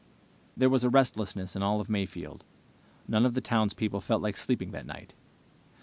There 0.57 0.67
was 0.71 0.83
a 0.83 0.89
restlessness 0.89 1.55
in 1.55 1.61
all 1.61 1.79
of 1.79 1.87
Mayfield. 1.87 2.43
None 3.07 3.23
of 3.23 3.35
the 3.35 3.39
townspeople 3.39 4.01
felt 4.01 4.23
like 4.23 4.35
sleeping 4.35 4.71
that 4.71 4.87
night. 4.87 5.13